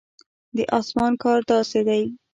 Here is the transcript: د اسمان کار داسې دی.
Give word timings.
د 0.55 0.57
اسمان 0.79 1.13
کار 1.23 1.39
داسې 1.51 1.79
دی. 1.87 2.03